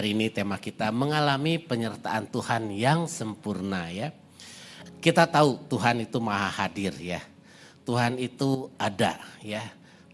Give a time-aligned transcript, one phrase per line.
[0.00, 4.08] Hari ini tema kita mengalami penyertaan Tuhan yang sempurna ya.
[4.96, 7.20] Kita tahu Tuhan itu maha hadir ya.
[7.84, 9.60] Tuhan itu ada ya.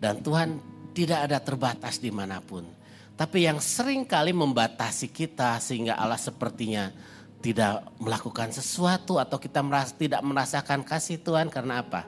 [0.03, 0.59] Dan Tuhan
[0.91, 2.67] tidak ada terbatas di mana pun.
[3.15, 6.91] Tapi yang sering kali membatasi kita sehingga Allah sepertinya
[7.39, 12.03] tidak melakukan sesuatu atau kita merasa, tidak merasakan kasih Tuhan karena apa?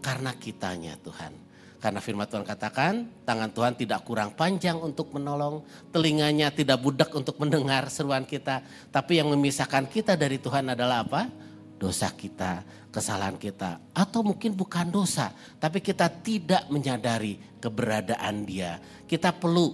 [0.00, 1.49] Karena kitanya Tuhan.
[1.80, 7.40] Karena firman Tuhan katakan, tangan Tuhan tidak kurang panjang untuk menolong, telinganya tidak budak untuk
[7.40, 8.60] mendengar seruan kita.
[8.92, 11.32] Tapi yang memisahkan kita dari Tuhan adalah apa?
[11.80, 12.60] Dosa kita,
[12.92, 13.80] kesalahan kita.
[13.96, 18.76] Atau mungkin bukan dosa, tapi kita tidak menyadari keberadaan dia.
[19.08, 19.72] Kita perlu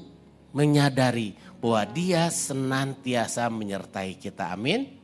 [0.55, 4.55] menyadari bahwa dia senantiasa menyertai kita.
[4.55, 4.95] Amin.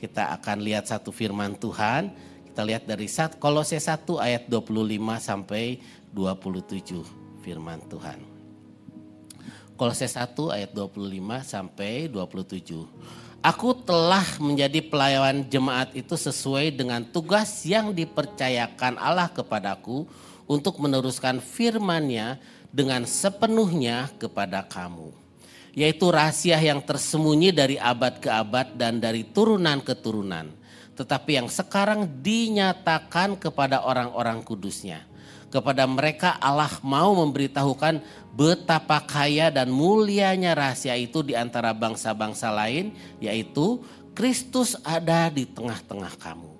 [0.00, 2.10] Kita akan lihat satu firman Tuhan.
[2.48, 3.04] Kita lihat dari
[3.36, 4.72] Kolose 1 ayat 25
[5.20, 5.84] sampai
[6.16, 7.04] 27
[7.44, 8.16] firman Tuhan.
[9.76, 12.88] Kolose 1 ayat 25 sampai 27.
[13.44, 20.08] Aku telah menjadi pelayan jemaat itu sesuai dengan tugas yang dipercayakan Allah kepadaku
[20.48, 22.40] untuk meneruskan firman-Nya
[22.72, 25.12] dengan sepenuhnya kepada kamu.
[25.76, 30.48] Yaitu rahasia yang tersembunyi dari abad ke abad dan dari turunan ke turunan.
[30.96, 35.04] Tetapi yang sekarang dinyatakan kepada orang-orang kudusnya
[35.50, 38.02] kepada mereka Allah mau memberitahukan
[38.36, 43.80] betapa kaya dan mulianya rahasia itu di antara bangsa-bangsa lain yaitu
[44.16, 46.50] Kristus ada di tengah-tengah kamu.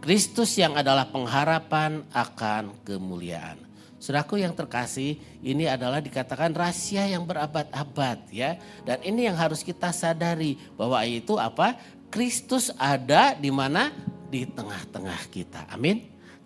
[0.00, 3.60] Kristus yang adalah pengharapan akan kemuliaan.
[4.00, 8.56] Saudaraku yang terkasih, ini adalah dikatakan rahasia yang berabad-abad ya.
[8.80, 11.76] Dan ini yang harus kita sadari bahwa itu apa?
[12.08, 13.92] Kristus ada di mana?
[14.32, 15.68] Di tengah-tengah kita.
[15.68, 16.00] Amin.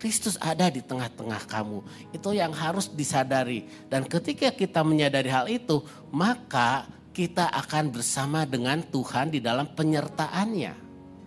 [0.04, 1.80] Kristus ada di tengah-tengah kamu.
[2.12, 3.64] Itu yang harus disadari.
[3.88, 5.80] Dan ketika kita menyadari hal itu,
[6.12, 6.84] maka
[7.16, 10.76] kita akan bersama dengan Tuhan di dalam penyertaannya.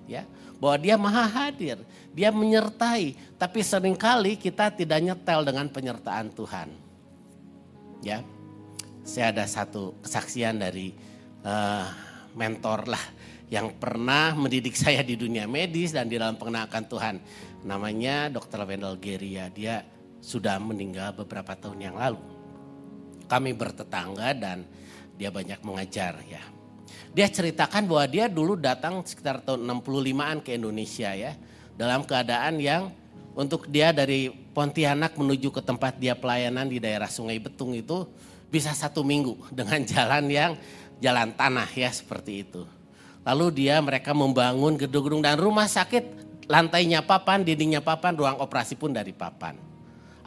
[0.06, 0.30] Ya,
[0.62, 1.82] bahwa dia maha hadir,
[2.14, 3.18] dia menyertai.
[3.42, 6.70] Tapi sering kali kita tidak nyetel dengan penyertaan Tuhan.
[8.06, 8.22] Ya,
[9.02, 10.94] saya ada satu kesaksian dari
[11.42, 11.90] uh,
[12.38, 13.02] mentor lah
[13.48, 17.16] yang pernah mendidik saya di dunia medis dan di dalam pengenakan Tuhan
[17.68, 18.64] namanya Dr.
[18.64, 19.52] Wendell Geria.
[19.52, 19.84] Dia
[20.24, 22.24] sudah meninggal beberapa tahun yang lalu.
[23.28, 24.64] Kami bertetangga dan
[25.20, 26.40] dia banyak mengajar ya.
[27.12, 31.36] Dia ceritakan bahwa dia dulu datang sekitar tahun 65-an ke Indonesia ya.
[31.76, 32.90] Dalam keadaan yang
[33.38, 38.10] untuk dia dari Pontianak menuju ke tempat dia pelayanan di daerah Sungai Betung itu
[38.50, 40.52] bisa satu minggu dengan jalan yang
[41.04, 42.64] jalan tanah ya seperti itu.
[43.28, 48.96] Lalu dia mereka membangun gedung-gedung dan rumah sakit lantainya papan, dindingnya papan, ruang operasi pun
[48.96, 49.60] dari papan.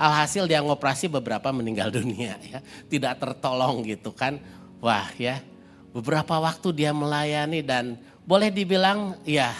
[0.00, 2.60] Alhasil dia ngoperasi beberapa meninggal dunia ya.
[2.88, 4.40] Tidak tertolong gitu kan.
[4.80, 5.44] Wah ya
[5.90, 9.52] beberapa waktu dia melayani dan boleh dibilang ya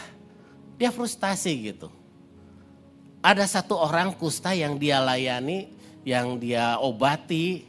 [0.80, 1.88] dia frustasi gitu.
[3.20, 5.68] Ada satu orang kusta yang dia layani,
[6.08, 7.68] yang dia obati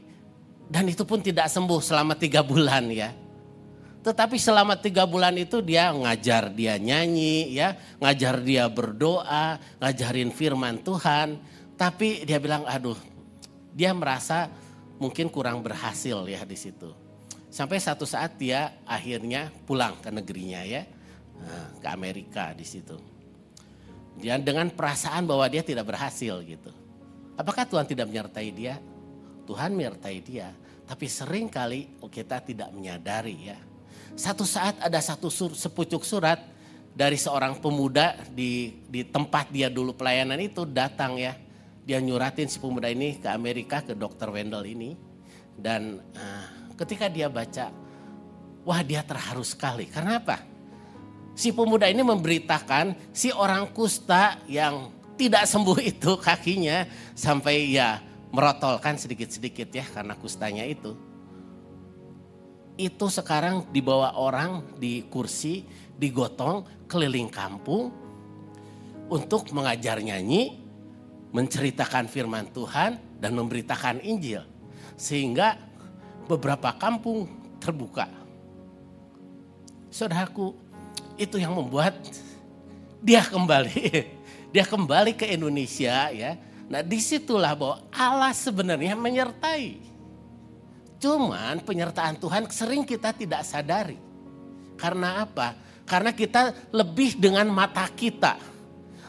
[0.72, 3.12] dan itu pun tidak sembuh selama tiga bulan ya.
[4.02, 10.82] Tetapi selama tiga bulan itu dia ngajar dia nyanyi, ya, ngajar dia berdoa, ngajarin firman
[10.82, 11.38] Tuhan.
[11.78, 12.98] Tapi dia bilang, aduh,
[13.78, 14.50] dia merasa
[14.98, 16.90] mungkin kurang berhasil ya di situ.
[17.54, 20.82] Sampai satu saat dia akhirnya pulang ke negerinya ya,
[21.38, 22.98] nah, ke Amerika di situ.
[24.18, 26.74] Dia dengan perasaan bahwa dia tidak berhasil gitu.
[27.38, 28.82] Apakah Tuhan tidak menyertai dia?
[29.46, 30.50] Tuhan menyertai dia.
[30.90, 33.71] Tapi sering kali kita tidak menyadari ya
[34.16, 36.40] satu saat ada satu sur, sepucuk surat
[36.92, 41.36] dari seorang pemuda di, di tempat dia dulu pelayanan itu datang ya.
[41.82, 44.94] Dia nyuratin si pemuda ini ke Amerika ke dokter Wendell ini.
[45.58, 46.46] Dan uh,
[46.78, 47.74] ketika dia baca,
[48.68, 49.90] wah dia terharu sekali.
[49.90, 50.38] Karena apa?
[51.34, 56.86] Si pemuda ini memberitakan si orang kusta yang tidak sembuh itu kakinya
[57.18, 57.98] sampai ya
[58.32, 61.11] merotolkan sedikit-sedikit ya karena kustanya itu
[62.82, 65.62] itu sekarang dibawa orang di kursi,
[66.02, 67.94] digotong keliling kampung
[69.12, 70.58] untuk mengajar nyanyi,
[71.30, 74.42] menceritakan firman Tuhan dan memberitakan Injil.
[74.98, 75.62] Sehingga
[76.26, 77.30] beberapa kampung
[77.62, 78.10] terbuka.
[79.94, 80.58] Saudaraku,
[81.20, 81.94] itu yang membuat
[83.02, 83.82] dia kembali.
[84.52, 86.36] Dia kembali ke Indonesia ya.
[86.68, 89.91] Nah di situlah bahwa Allah sebenarnya menyertai.
[91.02, 93.98] Cuman penyertaan Tuhan sering kita tidak sadari.
[94.78, 95.58] Karena apa?
[95.82, 98.38] Karena kita lebih dengan mata kita.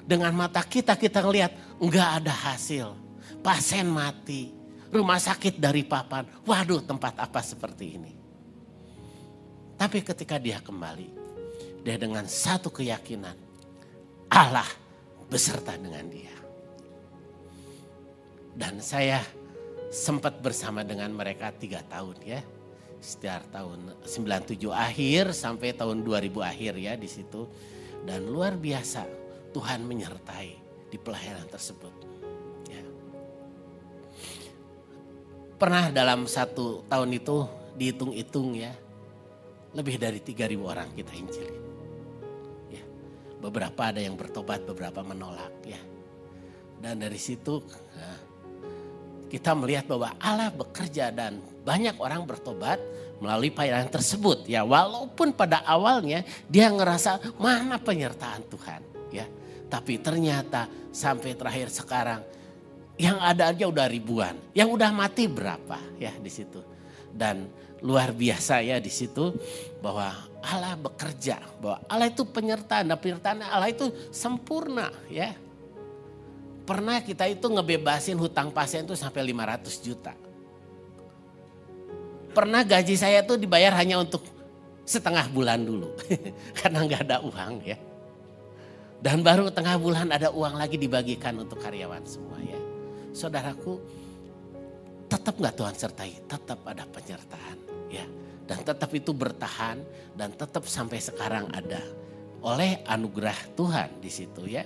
[0.03, 2.97] Dengan mata kita kita ngelihat enggak ada hasil.
[3.45, 4.49] Pasien mati.
[4.89, 6.25] Rumah sakit dari papan.
[6.49, 8.13] Waduh tempat apa seperti ini.
[9.77, 11.09] Tapi ketika dia kembali,
[11.85, 13.37] dia dengan satu keyakinan,
[14.33, 14.69] Allah
[15.29, 16.33] beserta dengan dia.
[18.53, 19.19] Dan saya
[19.93, 22.41] sempat bersama dengan mereka tiga tahun ya.
[23.03, 27.45] Setiap tahun 97 akhir sampai tahun 2000 akhir ya di situ.
[28.03, 29.05] Dan luar biasa
[29.53, 30.51] Tuhan menyertai
[30.89, 31.93] di pelayanan tersebut.
[32.73, 32.83] Ya.
[35.61, 37.37] Pernah dalam satu tahun itu
[37.77, 38.73] dihitung-hitung ya
[39.73, 41.65] lebih dari 3.000 orang kita injilin.
[42.73, 42.85] Ya.
[43.45, 45.81] Beberapa ada yang bertobat, beberapa menolak ya.
[46.83, 47.63] Dan dari situ
[47.95, 48.19] nah,
[49.33, 52.77] kita melihat bahwa Allah bekerja dan banyak orang bertobat
[53.17, 54.61] melalui pelayanan tersebut ya.
[54.61, 56.21] Walaupun pada awalnya
[56.53, 59.25] dia ngerasa mana penyertaan Tuhan ya.
[59.73, 62.21] Tapi ternyata sampai terakhir sekarang
[63.01, 66.61] yang ada aja udah ribuan, yang udah mati berapa ya di situ.
[67.09, 67.49] Dan
[67.81, 69.33] luar biasa ya di situ
[69.81, 70.13] bahwa
[70.45, 75.33] Allah bekerja, bahwa Allah itu penyertaan dan penyertaan Allah itu sempurna ya.
[76.63, 80.15] Pernah kita itu ngebebasin hutang pasien itu sampai 500 juta.
[82.33, 84.23] Pernah gaji saya itu dibayar hanya untuk
[84.87, 85.91] setengah bulan dulu.
[86.59, 87.79] Karena nggak ada uang ya.
[89.03, 92.61] Dan baru tengah bulan ada uang lagi dibagikan untuk karyawan semua ya.
[93.11, 93.83] Saudaraku,
[95.11, 96.13] tetap nggak Tuhan sertai?
[96.23, 97.59] Tetap ada penyertaan
[97.91, 98.07] ya.
[98.47, 99.83] Dan tetap itu bertahan
[100.15, 101.83] dan tetap sampai sekarang ada
[102.43, 104.63] oleh anugerah Tuhan di situ ya.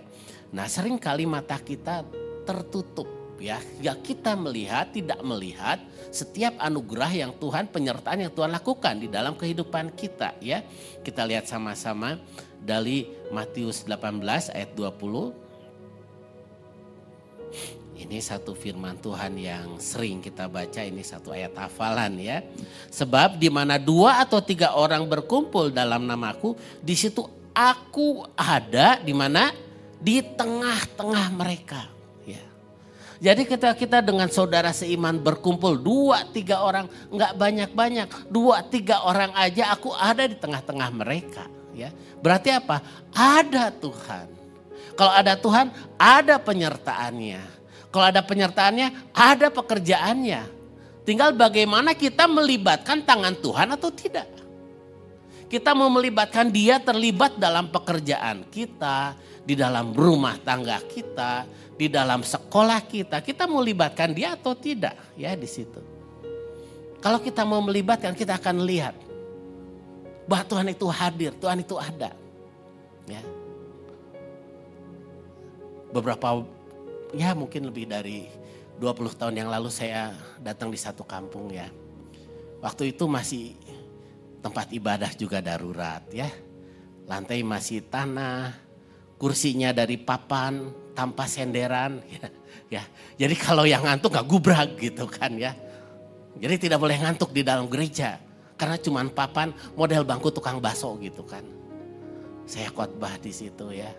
[0.54, 2.06] Nah, sering kali mata kita
[2.46, 3.08] tertutup
[3.42, 3.58] ya.
[3.82, 5.78] Ya kita melihat tidak melihat
[6.14, 10.62] setiap anugerah yang Tuhan penyertaan yang Tuhan lakukan di dalam kehidupan kita ya.
[11.02, 12.18] Kita lihat sama-sama
[12.62, 15.46] dari Matius 18 ayat 20
[17.96, 22.44] ini satu firman Tuhan yang sering kita baca, ini satu ayat hafalan ya.
[22.92, 26.52] Sebab di mana dua atau tiga orang berkumpul dalam namaku,
[26.84, 27.24] di situ
[27.56, 29.48] aku ada di mana?
[30.00, 31.88] Di tengah-tengah mereka.
[32.28, 32.44] Ya.
[33.16, 39.32] Jadi kita kita dengan saudara seiman berkumpul dua tiga orang, nggak banyak-banyak, dua tiga orang
[39.32, 41.48] aja aku ada di tengah-tengah mereka.
[41.76, 41.92] Ya,
[42.24, 42.80] berarti apa?
[43.12, 44.32] Ada Tuhan.
[44.96, 45.68] Kalau ada Tuhan,
[46.00, 47.40] ada penyertaannya.
[47.92, 50.42] Kalau ada penyertaannya, ada pekerjaannya.
[51.04, 54.26] Tinggal bagaimana kita melibatkan tangan Tuhan atau tidak.
[55.46, 59.14] Kita mau melibatkan dia terlibat dalam pekerjaan kita,
[59.46, 61.46] di dalam rumah tangga kita,
[61.78, 63.22] di dalam sekolah kita.
[63.22, 65.78] Kita mau libatkan dia atau tidak ya di situ.
[66.98, 68.98] Kalau kita mau melibatkan kita akan lihat
[70.26, 72.10] bahwa Tuhan itu hadir, Tuhan itu ada.
[73.06, 73.22] Ya.
[75.94, 76.42] Beberapa
[77.14, 78.26] ya mungkin lebih dari
[78.82, 80.10] 20 tahun yang lalu saya
[80.42, 81.70] datang di satu kampung ya.
[82.58, 83.54] Waktu itu masih
[84.46, 86.30] tempat ibadah juga darurat ya.
[87.06, 88.54] Lantai masih tanah,
[89.18, 92.26] kursinya dari papan tanpa senderan ya.
[92.78, 92.82] ya.
[93.26, 95.54] Jadi kalau yang ngantuk gak gubrak gitu kan ya.
[96.38, 98.22] Jadi tidak boleh ngantuk di dalam gereja.
[98.56, 101.44] Karena cuma papan model bangku tukang baso gitu kan.
[102.46, 103.90] Saya khotbah di situ ya.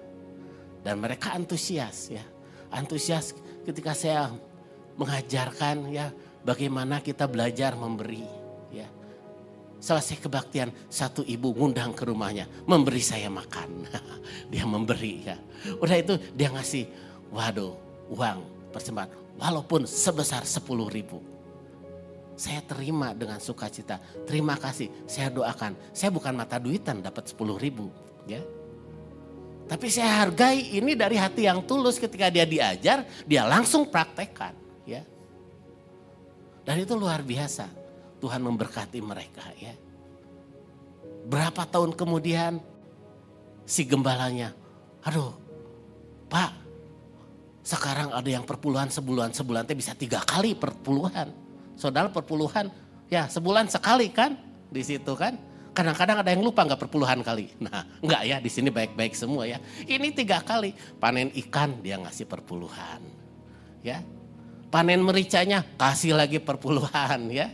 [0.82, 2.24] Dan mereka antusias ya
[2.72, 4.32] antusias ketika saya
[4.98, 6.12] mengajarkan ya
[6.44, 8.26] bagaimana kita belajar memberi
[8.74, 8.88] ya.
[9.78, 13.86] Selesai kebaktian satu ibu ngundang ke rumahnya memberi saya makan.
[14.52, 15.38] dia memberi ya.
[15.78, 16.90] Udah itu dia ngasih
[17.30, 17.78] waduh
[18.10, 21.22] uang persembahan walaupun sebesar sepuluh ribu.
[22.38, 23.98] Saya terima dengan sukacita.
[24.26, 24.90] Terima kasih.
[25.10, 25.74] Saya doakan.
[25.94, 27.90] Saya bukan mata duitan dapat sepuluh ribu.
[28.30, 28.44] Ya,
[29.68, 34.56] tapi saya hargai ini dari hati yang tulus ketika dia diajar, dia langsung praktekkan.
[34.88, 35.04] Ya.
[36.64, 37.68] Dan itu luar biasa.
[38.18, 39.74] Tuhan memberkati mereka ya.
[41.28, 42.58] Berapa tahun kemudian
[43.68, 44.56] si gembalanya,
[45.04, 45.36] aduh
[46.32, 46.56] pak
[47.68, 51.36] sekarang ada yang perpuluhan sebulan, sebulan itu bisa tiga kali perpuluhan.
[51.76, 52.72] Saudara perpuluhan
[53.12, 54.40] ya sebulan sekali kan
[54.72, 55.36] di situ kan.
[55.76, 57.54] Kadang-kadang ada yang lupa nggak perpuluhan kali.
[57.62, 59.62] Nah, nggak ya di sini baik-baik semua ya.
[59.86, 62.98] Ini tiga kali panen ikan dia ngasih perpuluhan,
[63.86, 64.02] ya.
[64.74, 67.54] Panen mericanya kasih lagi perpuluhan, ya.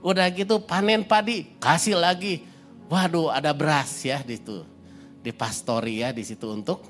[0.00, 2.44] Udah gitu panen padi kasih lagi.
[2.90, 4.64] Waduh, ada beras ya di situ.
[5.20, 6.88] Di pastori ya di situ untuk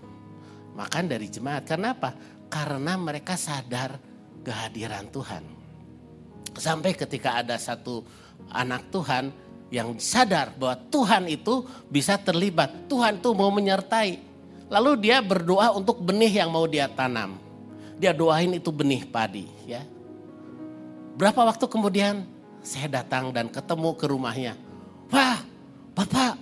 [0.79, 1.67] makan dari jemaat.
[1.67, 2.15] Kenapa?
[2.47, 3.99] Karena mereka sadar
[4.47, 5.45] kehadiran Tuhan.
[6.55, 8.03] Sampai ketika ada satu
[8.51, 9.31] anak Tuhan
[9.71, 12.91] yang sadar bahwa Tuhan itu bisa terlibat.
[12.91, 14.19] Tuhan itu mau menyertai.
[14.71, 17.39] Lalu dia berdoa untuk benih yang mau dia tanam.
[17.99, 19.83] Dia doain itu benih padi ya.
[21.19, 22.25] Berapa waktu kemudian
[22.61, 24.55] saya datang dan ketemu ke rumahnya.
[25.11, 25.41] Wah
[25.97, 26.39] Bapak,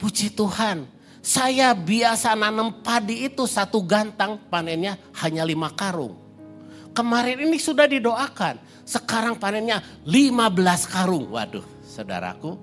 [0.00, 0.88] puji Tuhan.
[1.24, 6.20] Saya biasa nanam padi itu satu gantang panennya hanya lima karung.
[6.94, 8.86] Kemarin ini sudah didoakan.
[8.86, 11.32] Sekarang panennya 15 karung.
[11.32, 12.54] Waduh saudaraku.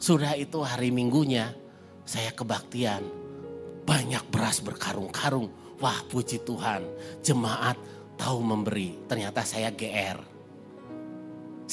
[0.00, 1.52] Sudah itu hari minggunya
[2.08, 3.04] saya kebaktian.
[3.84, 5.52] Banyak beras berkarung-karung.
[5.78, 6.82] Wah puji Tuhan
[7.20, 7.76] jemaat
[8.16, 8.96] tahu memberi.
[9.06, 10.33] Ternyata saya GR.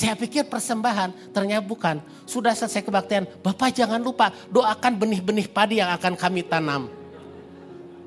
[0.01, 2.01] Saya pikir persembahan, ternyata bukan.
[2.25, 6.89] Sudah selesai kebaktian, Bapak jangan lupa doakan benih-benih padi yang akan kami tanam.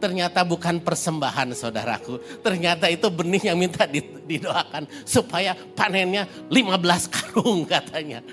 [0.03, 2.19] Ternyata bukan persembahan saudaraku.
[2.43, 3.87] Ternyata itu benih yang minta
[4.27, 8.27] didoakan supaya panennya 15 karung katanya.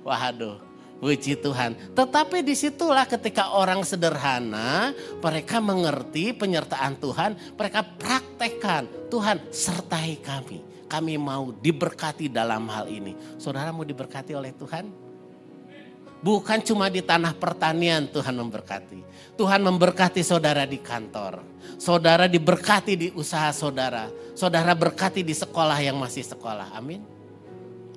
[0.00, 0.56] Waduh,
[0.96, 1.92] puji Tuhan.
[1.92, 8.88] Tetapi di situlah ketika orang sederhana, mereka mengerti penyertaan Tuhan, mereka praktekkan.
[9.12, 13.16] Tuhan sertai kami kami mau diberkati dalam hal ini.
[13.40, 14.92] Saudara mau diberkati oleh Tuhan?
[16.20, 19.00] Bukan cuma di tanah pertanian Tuhan memberkati.
[19.34, 21.40] Tuhan memberkati saudara di kantor.
[21.80, 24.12] Saudara diberkati di usaha saudara.
[24.36, 26.76] Saudara berkati di sekolah yang masih sekolah.
[26.76, 27.02] Amin.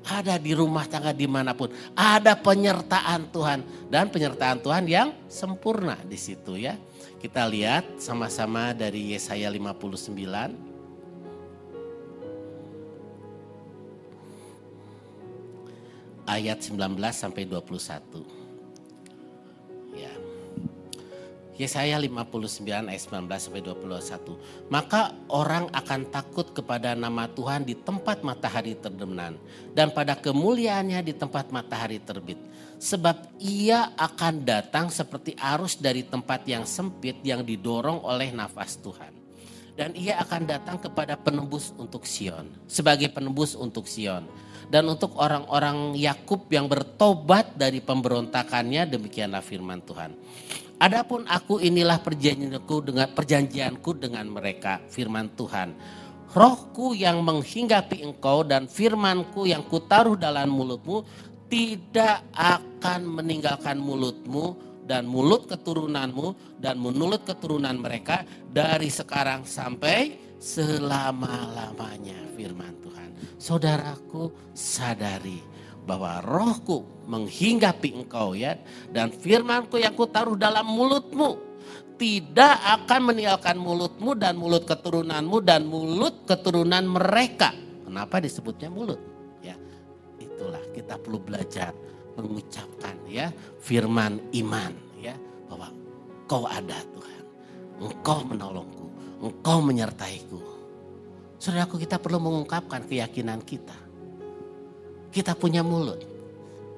[0.07, 1.69] Ada di rumah tangga di mana pun.
[1.93, 3.91] Ada penyertaan Tuhan.
[3.91, 6.79] Dan penyertaan Tuhan yang sempurna di situ ya.
[7.21, 10.74] Kita lihat sama-sama dari Yesaya 59.
[16.25, 18.25] Ayat 19 sampai 21.
[19.95, 20.11] Ya.
[21.55, 24.35] Yesaya 59 ayat 19 sampai 21.
[24.67, 29.39] Maka orang akan takut kepada nama Tuhan di tempat matahari terbenam
[29.71, 32.37] dan pada kemuliaannya di tempat matahari terbit.
[32.75, 39.15] Sebab ia akan datang seperti arus dari tempat yang sempit yang didorong oleh nafas Tuhan.
[39.75, 42.47] Dan ia akan datang kepada penembus untuk Sion.
[42.67, 44.27] Sebagai penembus untuk Sion
[44.69, 50.11] dan untuk orang-orang Yakub yang bertobat dari pemberontakannya demikianlah firman Tuhan.
[50.75, 55.71] Adapun aku inilah perjanjianku dengan perjanjianku dengan mereka firman Tuhan.
[56.35, 61.07] Rohku yang menghinggapi engkau dan firmanku yang kutaruh dalam mulutmu
[61.47, 72.17] tidak akan meninggalkan mulutmu dan mulut keturunanmu dan mulut keturunan mereka dari sekarang sampai selama-lamanya
[72.35, 73.09] firman Tuhan.
[73.39, 75.39] Saudaraku sadari
[75.85, 78.57] bahwa rohku menghinggapi engkau ya.
[78.89, 81.37] Dan firmanku yang kutaruh dalam mulutmu
[81.95, 87.55] tidak akan meninggalkan mulutmu dan mulut keturunanmu dan mulut keturunan mereka.
[87.87, 88.99] Kenapa disebutnya mulut?
[89.39, 89.55] Ya,
[90.19, 91.71] itulah kita perlu belajar
[92.15, 95.15] mengucapkan ya firman iman ya
[95.47, 95.71] bahwa
[96.27, 97.23] kau ada Tuhan.
[97.75, 98.84] Engkau menolongku,
[99.21, 100.41] engkau menyertaiku.
[101.39, 103.75] Saudaraku kita perlu mengungkapkan keyakinan kita.
[105.11, 106.01] Kita punya mulut.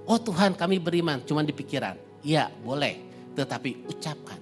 [0.08, 1.98] Oh Tuhan kami beriman cuma di pikiran.
[2.22, 3.00] Ya boleh
[3.38, 4.40] tetapi ucapkan.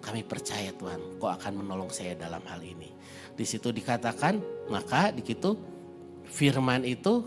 [0.00, 2.88] Kami percaya Tuhan kau akan menolong saya dalam hal ini.
[3.36, 5.56] Di situ dikatakan maka di situ
[6.28, 7.24] firman itu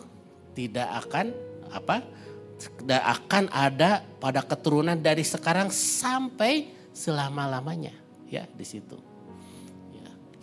[0.54, 1.34] tidak akan
[1.74, 2.02] apa
[2.80, 7.94] tidak akan ada pada keturunan dari sekarang sampai selama-lamanya
[8.30, 9.13] ya di situ.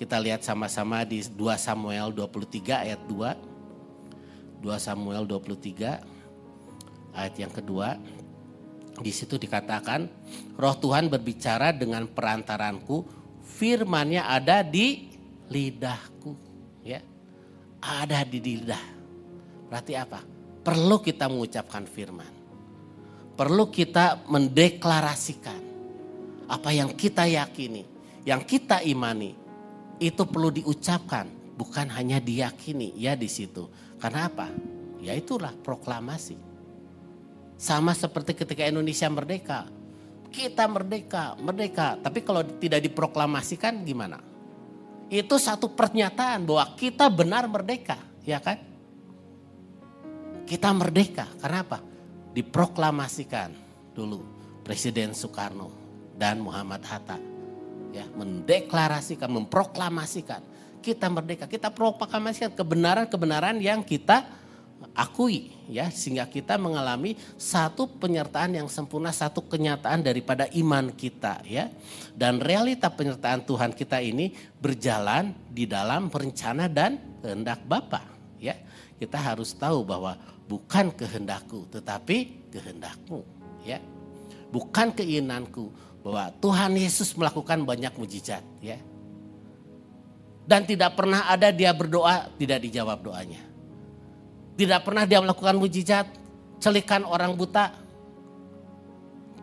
[0.00, 4.64] Kita lihat sama-sama di 2 Samuel 23 ayat 2.
[4.64, 8.00] 2 Samuel 23 ayat yang kedua.
[8.96, 10.08] Di situ dikatakan,
[10.56, 13.04] roh Tuhan berbicara dengan perantaranku,
[13.44, 15.12] firmannya ada di
[15.52, 16.32] lidahku.
[16.80, 17.04] Ya,
[17.84, 18.80] ada di lidah.
[19.68, 20.24] Berarti apa?
[20.64, 22.32] Perlu kita mengucapkan firman.
[23.36, 25.60] Perlu kita mendeklarasikan
[26.48, 27.84] apa yang kita yakini,
[28.24, 29.39] yang kita imani,
[30.00, 31.28] itu perlu diucapkan,
[31.60, 33.68] bukan hanya diyakini ya di situ.
[34.00, 34.48] Karena apa?
[35.04, 36.40] Ya itulah proklamasi.
[37.60, 39.68] Sama seperti ketika Indonesia merdeka.
[40.32, 42.00] Kita merdeka, merdeka.
[42.00, 44.16] Tapi kalau tidak diproklamasikan gimana?
[45.12, 48.56] Itu satu pernyataan bahwa kita benar merdeka, ya kan?
[50.48, 51.78] Kita merdeka, karena apa?
[52.30, 53.52] Diproklamasikan
[53.92, 54.22] dulu
[54.62, 55.74] Presiden Soekarno
[56.14, 57.29] dan Muhammad Hatta
[57.90, 60.42] ya mendeklarasikan, memproklamasikan
[60.80, 64.24] kita merdeka, kita proklamasikan kebenaran-kebenaran yang kita
[64.96, 71.68] akui ya sehingga kita mengalami satu penyertaan yang sempurna, satu kenyataan daripada iman kita ya.
[72.16, 78.02] Dan realita penyertaan Tuhan kita ini berjalan di dalam rencana dan kehendak Bapa
[78.40, 78.56] ya.
[78.96, 80.16] Kita harus tahu bahwa
[80.48, 83.20] bukan kehendakku tetapi kehendakmu
[83.68, 83.78] ya.
[84.50, 85.70] Bukan keinginanku
[86.02, 88.78] bahwa Tuhan Yesus melakukan banyak mujizat ya.
[90.46, 93.42] Dan tidak pernah ada dia berdoa tidak dijawab doanya.
[94.58, 96.10] Tidak pernah dia melakukan mujizat
[96.60, 97.72] celikan orang buta,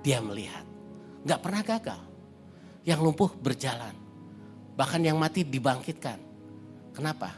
[0.05, 0.63] dia melihat.
[1.25, 2.01] Gak pernah gagal.
[2.87, 3.91] Yang lumpuh berjalan.
[4.77, 6.21] Bahkan yang mati dibangkitkan.
[6.95, 7.35] Kenapa?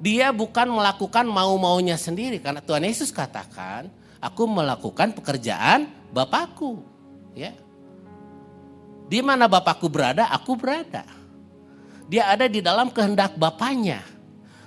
[0.00, 2.40] Dia bukan melakukan mau-maunya sendiri.
[2.40, 3.92] Karena Tuhan Yesus katakan,
[4.22, 6.82] aku melakukan pekerjaan Bapakku.
[7.34, 7.54] Ya.
[9.10, 11.02] Di mana Bapakku berada, aku berada.
[12.10, 14.02] Dia ada di dalam kehendak Bapaknya.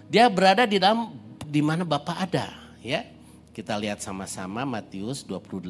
[0.07, 2.49] Dia berada di dalam di mana Bapak ada,
[2.81, 3.05] ya.
[3.53, 5.63] Kita lihat sama-sama Matius 28.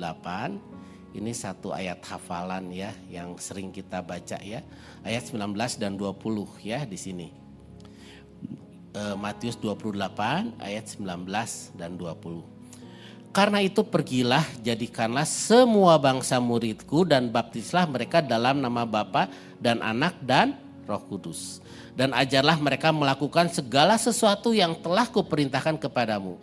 [1.13, 4.63] Ini satu ayat hafalan ya yang sering kita baca ya.
[5.03, 6.17] Ayat 19 dan 20
[6.63, 7.29] ya di sini.
[8.95, 12.52] E, Matius 28 ayat 19 dan 20.
[13.33, 19.25] Karena itu pergilah jadikanlah semua bangsa muridku dan baptislah mereka dalam nama Bapa
[19.57, 20.53] dan Anak dan
[20.85, 21.57] Roh Kudus.
[21.97, 26.37] Dan ajarlah mereka melakukan segala sesuatu yang telah kuperintahkan kepadamu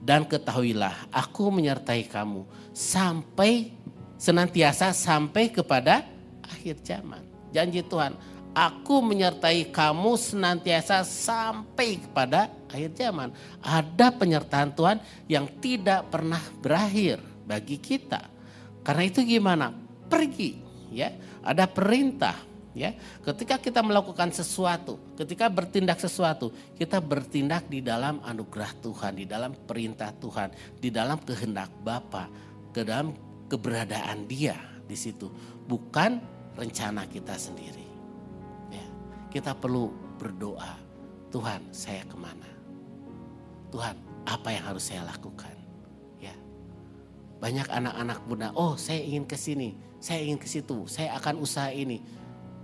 [0.00, 3.76] dan ketahuilah aku menyertai kamu sampai
[4.16, 6.04] senantiasa sampai kepada
[6.44, 7.20] akhir zaman.
[7.52, 8.16] Janji Tuhan,
[8.56, 13.34] aku menyertai kamu senantiasa sampai kepada akhir zaman.
[13.60, 18.30] Ada penyertaan Tuhan yang tidak pernah berakhir bagi kita.
[18.86, 19.74] Karena itu gimana?
[20.06, 20.56] Pergi,
[20.94, 21.10] ya.
[21.42, 22.38] Ada perintah,
[22.72, 22.94] ya.
[23.26, 29.52] Ketika kita melakukan sesuatu, ketika bertindak sesuatu, kita bertindak di dalam anugerah Tuhan, di dalam
[29.52, 32.30] perintah Tuhan, di dalam kehendak Bapa,
[32.70, 33.12] ke dalam
[33.50, 35.26] keberadaan Dia di situ,
[35.66, 36.22] bukan
[36.54, 37.86] rencana kita sendiri.
[38.70, 38.86] Ya.
[39.30, 40.76] Kita perlu berdoa,
[41.30, 42.59] Tuhan, saya ke mana?
[43.70, 43.96] Tuhan,
[44.26, 45.54] apa yang harus saya lakukan?
[46.18, 46.34] Ya.
[47.38, 51.70] Banyak anak-anak muda, oh saya ingin ke sini, saya ingin ke situ, saya akan usaha
[51.70, 52.02] ini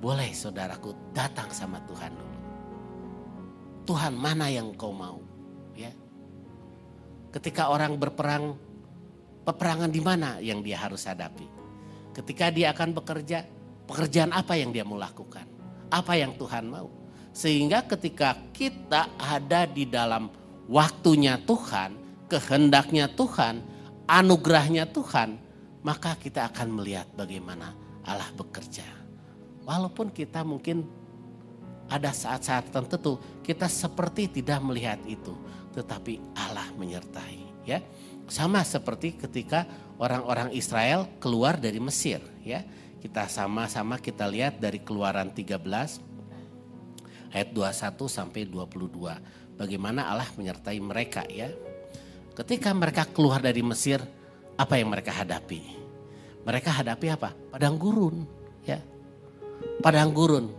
[0.02, 2.36] boleh saudaraku datang sama Tuhan dulu.
[3.86, 5.22] Tuhan mana yang kau mau?
[5.78, 5.94] Ya.
[7.30, 8.58] Ketika orang berperang,
[9.46, 11.46] peperangan di mana yang dia harus hadapi?
[12.10, 13.46] Ketika dia akan bekerja,
[13.86, 15.46] pekerjaan apa yang dia mau lakukan?
[15.86, 16.90] Apa yang Tuhan mau?
[17.30, 20.32] Sehingga ketika kita ada di dalam
[20.66, 21.94] waktunya Tuhan,
[22.30, 23.62] kehendaknya Tuhan,
[24.06, 25.38] anugerahnya Tuhan,
[25.86, 27.74] maka kita akan melihat bagaimana
[28.06, 28.86] Allah bekerja.
[29.66, 30.86] Walaupun kita mungkin
[31.86, 35.34] ada saat-saat tertentu kita seperti tidak melihat itu,
[35.74, 37.78] tetapi Allah menyertai, ya.
[38.26, 39.62] Sama seperti ketika
[40.02, 42.66] orang-orang Israel keluar dari Mesir, ya.
[42.98, 45.62] Kita sama-sama kita lihat dari Keluaran 13
[47.30, 49.45] ayat 21 sampai 22.
[49.56, 51.48] Bagaimana Allah menyertai mereka, ya.
[52.36, 54.04] Ketika mereka keluar dari Mesir,
[54.56, 55.60] apa yang mereka hadapi?
[56.44, 57.32] Mereka hadapi apa?
[57.32, 58.22] Padang gurun,
[58.62, 58.78] ya
[59.80, 60.52] padang gurun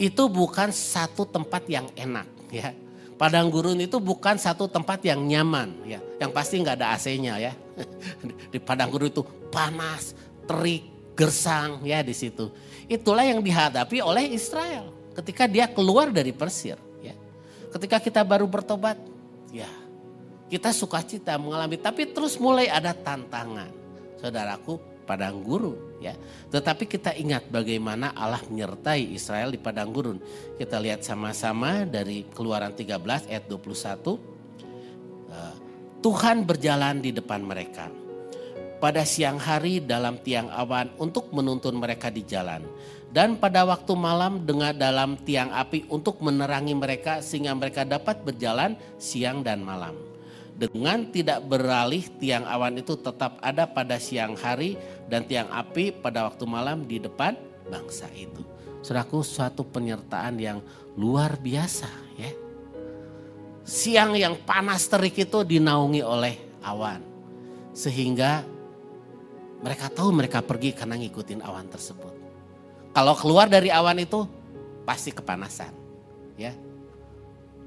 [0.00, 2.74] itu bukan satu tempat yang enak ya.
[3.14, 6.02] Padang gurun itu bukan satu tempat yang nyaman ya.
[6.18, 7.52] Yang pasti nggak ada AC-nya ya.
[8.52, 10.10] Di padang gurun itu panas,
[10.42, 12.50] terik, gersang ya di situ.
[12.90, 16.91] Itulah yang dihadapi oleh Israel ketika dia keluar dari Persir ya.
[17.72, 19.00] Ketika kita baru bertobat
[19.48, 19.68] ya
[20.52, 23.72] kita sukacita mengalami tapi terus mulai ada tantangan.
[24.20, 24.76] Saudaraku,
[25.08, 26.12] padang gurun ya.
[26.52, 30.20] Tetapi kita ingat bagaimana Allah menyertai Israel di padang gurun.
[30.60, 34.20] Kita lihat sama-sama dari Keluaran 13 ayat 21.
[35.32, 35.54] Eh,
[36.02, 37.88] Tuhan berjalan di depan mereka.
[38.82, 42.66] Pada siang hari dalam tiang awan untuk menuntun mereka di jalan.
[43.12, 48.72] Dan pada waktu malam dengan dalam tiang api untuk menerangi mereka sehingga mereka dapat berjalan
[48.96, 49.92] siang dan malam
[50.56, 54.76] dengan tidak beralih tiang awan itu tetap ada pada siang hari
[55.08, 57.34] dan tiang api pada waktu malam di depan
[57.66, 58.44] bangsa itu.
[58.82, 60.58] Saudaraku suatu penyertaan yang
[60.98, 62.32] luar biasa ya.
[63.62, 66.34] Siang yang panas terik itu dinaungi oleh
[66.66, 67.02] awan.
[67.72, 68.42] Sehingga
[69.62, 72.11] mereka tahu mereka pergi karena ngikutin awan tersebut.
[72.92, 74.24] Kalau keluar dari awan itu
[74.84, 75.72] pasti kepanasan
[76.36, 76.52] ya.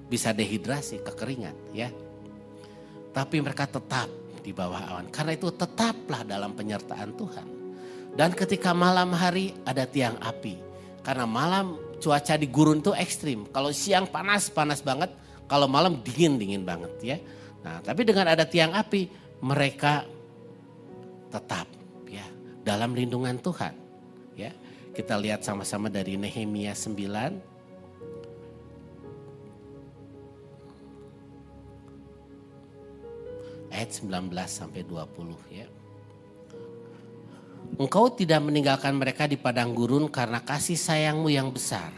[0.06, 1.90] Bisa dehidrasi, kekeringan ya
[3.16, 4.12] tapi mereka tetap
[4.44, 5.08] di bawah awan.
[5.08, 7.48] Karena itu tetaplah dalam penyertaan Tuhan.
[8.12, 10.60] Dan ketika malam hari ada tiang api.
[11.00, 13.48] Karena malam cuaca di gurun itu ekstrim.
[13.56, 15.16] Kalau siang panas, panas banget.
[15.48, 17.18] Kalau malam dingin, dingin banget ya.
[17.64, 19.08] Nah tapi dengan ada tiang api
[19.40, 20.04] mereka
[21.32, 21.70] tetap
[22.12, 22.26] ya
[22.68, 23.74] dalam lindungan Tuhan.
[24.36, 24.52] Ya,
[24.96, 26.96] kita lihat sama-sama dari Nehemia 9
[33.76, 35.68] ayat 19 sampai 20 ya.
[37.76, 41.92] Engkau tidak meninggalkan mereka di padang gurun karena kasih sayangmu yang besar.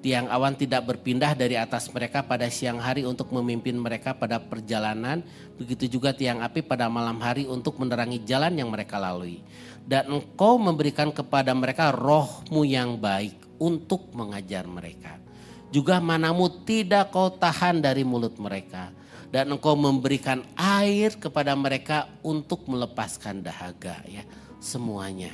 [0.00, 5.20] Tiang awan tidak berpindah dari atas mereka pada siang hari untuk memimpin mereka pada perjalanan.
[5.60, 9.44] Begitu juga tiang api pada malam hari untuk menerangi jalan yang mereka lalui.
[9.84, 15.20] Dan engkau memberikan kepada mereka rohmu yang baik untuk mengajar mereka.
[15.68, 18.88] Juga manamu tidak kau tahan dari mulut mereka.
[19.28, 24.00] Dan engkau memberikan air kepada mereka untuk melepaskan dahaga.
[24.08, 24.24] ya
[24.64, 25.30] Semuanya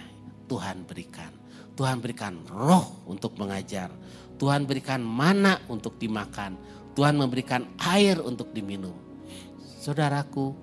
[0.50, 1.30] Tuhan berikan.
[1.76, 3.92] Tuhan berikan roh untuk mengajar
[4.36, 6.60] Tuhan berikan mana untuk dimakan.
[6.96, 8.96] Tuhan memberikan air untuk diminum.
[9.60, 10.56] Saudaraku,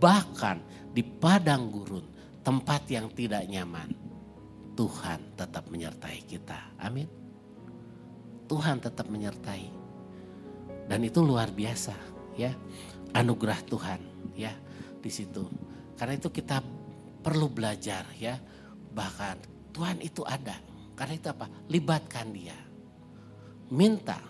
[0.00, 0.60] bahkan
[0.92, 2.04] di padang gurun,
[2.40, 3.92] tempat yang tidak nyaman,
[4.76, 6.76] Tuhan tetap menyertai kita.
[6.80, 7.08] Amin.
[8.48, 9.68] Tuhan tetap menyertai.
[10.88, 11.96] Dan itu luar biasa,
[12.36, 12.52] ya.
[13.16, 14.00] Anugerah Tuhan,
[14.36, 14.52] ya,
[15.00, 15.48] di situ.
[15.96, 16.60] Karena itu kita
[17.24, 18.36] perlu belajar, ya.
[18.92, 19.36] Bahkan
[19.72, 20.56] Tuhan itu ada.
[20.96, 21.46] Karena itu apa?
[21.68, 22.63] Libatkan dia
[23.72, 24.20] minta,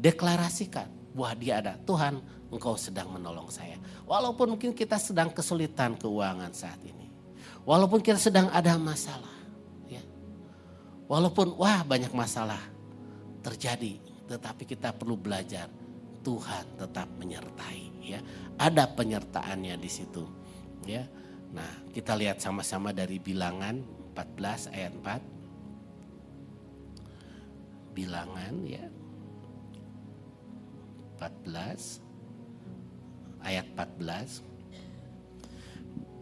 [0.00, 1.74] deklarasikan bahwa dia ada.
[1.82, 2.20] Tuhan
[2.52, 3.80] engkau sedang menolong saya.
[4.04, 7.08] Walaupun mungkin kita sedang kesulitan keuangan saat ini.
[7.62, 9.32] Walaupun kita sedang ada masalah.
[9.88, 10.02] Ya.
[11.08, 12.60] Walaupun wah banyak masalah
[13.40, 14.02] terjadi.
[14.28, 15.70] Tetapi kita perlu belajar.
[16.22, 17.82] Tuhan tetap menyertai.
[18.04, 18.20] Ya.
[18.60, 20.26] Ada penyertaannya di situ.
[20.84, 21.06] Ya.
[21.52, 23.80] Nah kita lihat sama-sama dari bilangan
[24.12, 25.31] 14 ayat 4
[27.94, 28.88] bilangan ya.
[31.22, 32.02] 14
[33.46, 34.42] ayat 14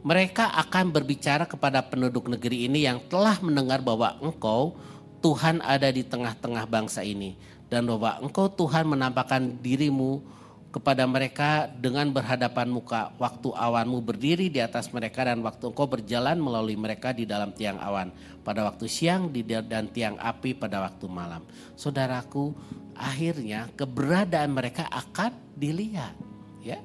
[0.00, 4.76] mereka akan berbicara kepada penduduk negeri ini yang telah mendengar bahwa engkau
[5.20, 7.37] Tuhan ada di tengah-tengah bangsa ini
[7.68, 10.24] dan bahwa engkau Tuhan menampakkan dirimu
[10.70, 16.38] kepada mereka dengan berhadapan muka waktu awanmu berdiri di atas mereka dan waktu engkau berjalan
[16.38, 18.14] melalui mereka di dalam tiang awan
[18.46, 19.35] pada waktu siang
[19.66, 21.42] dan tiang api pada waktu malam.
[21.74, 22.54] Saudaraku,
[22.94, 26.14] akhirnya keberadaan mereka akan dilihat,
[26.62, 26.78] ya.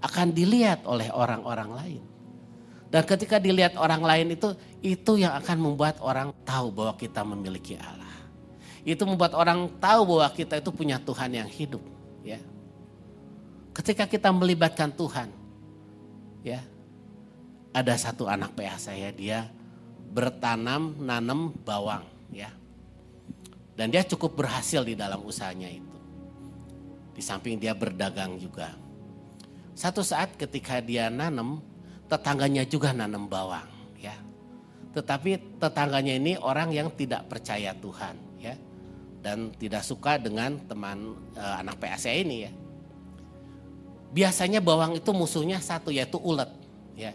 [0.00, 2.02] Akan dilihat oleh orang-orang lain.
[2.90, 7.74] Dan ketika dilihat orang lain itu itu yang akan membuat orang tahu bahwa kita memiliki
[7.74, 8.06] Allah.
[8.86, 11.84] Itu membuat orang tahu bahwa kita itu punya Tuhan yang hidup,
[12.24, 12.40] ya
[13.80, 15.32] ketika kita melibatkan Tuhan,
[16.44, 16.60] ya
[17.72, 19.48] ada satu anak PA saya dia
[20.12, 22.52] bertanam nanam bawang, ya,
[23.72, 25.98] dan dia cukup berhasil di dalam usahanya itu.
[27.16, 28.76] Di samping dia berdagang juga.
[29.72, 31.64] Satu saat ketika dia nanam,
[32.04, 34.12] tetangganya juga nanam bawang, ya.
[34.92, 38.58] Tetapi tetangganya ini orang yang tidak percaya Tuhan, ya,
[39.24, 42.52] dan tidak suka dengan teman e, anak PA saya ini, ya
[44.10, 46.50] biasanya bawang itu musuhnya satu yaitu ulet
[46.98, 47.14] ya.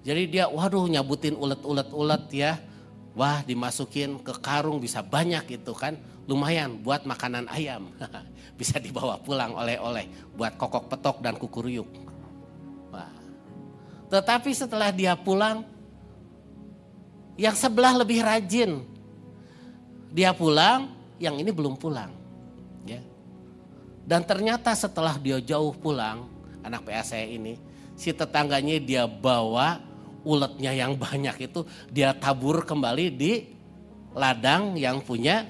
[0.00, 2.52] Jadi dia waduh nyabutin ulet-ulet-ulet ya.
[3.12, 5.98] Wah dimasukin ke karung bisa banyak itu kan.
[6.24, 7.92] Lumayan buat makanan ayam.
[8.60, 11.88] bisa dibawa pulang oleh-oleh buat kokok petok dan kukuruyuk.
[12.92, 13.12] Wah.
[14.08, 15.64] Tetapi setelah dia pulang
[17.40, 18.84] yang sebelah lebih rajin.
[20.12, 22.19] Dia pulang, yang ini belum pulang.
[24.10, 26.26] Dan ternyata setelah dia jauh pulang,
[26.66, 27.54] anak PA saya ini,
[27.94, 29.78] si tetangganya dia bawa
[30.26, 31.62] uletnya yang banyak itu
[31.94, 33.54] dia tabur kembali di
[34.10, 35.46] ladang yang punya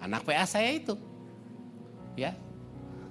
[0.00, 0.96] anak PA saya itu.
[2.16, 2.32] Ya.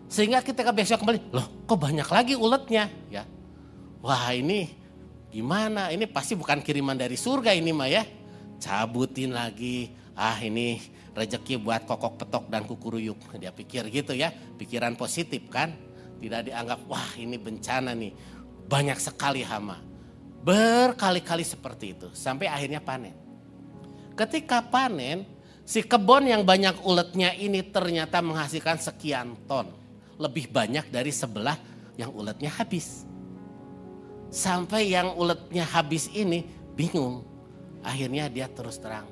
[0.09, 2.89] Sehingga kita ke besok kembali, loh kok banyak lagi uletnya?
[3.13, 3.29] Ya.
[4.01, 4.73] Wah ini
[5.29, 5.93] gimana?
[5.93, 8.01] Ini pasti bukan kiriman dari surga ini mah ya.
[8.57, 9.93] Cabutin lagi.
[10.17, 13.19] Ah ini rezeki buat kokok petok dan kukuruyuk.
[13.37, 15.75] Dia pikir gitu ya, pikiran positif kan.
[16.21, 18.13] Tidak dianggap, wah ini bencana nih,
[18.69, 19.81] banyak sekali hama.
[20.41, 23.13] Berkali-kali seperti itu, sampai akhirnya panen.
[24.13, 25.25] Ketika panen,
[25.65, 29.73] si kebun yang banyak uletnya ini ternyata menghasilkan sekian ton.
[30.21, 31.57] Lebih banyak dari sebelah
[31.97, 33.09] yang uletnya habis.
[34.29, 36.45] Sampai yang uletnya habis ini
[36.77, 37.25] bingung.
[37.81, 39.09] Akhirnya dia terus terang,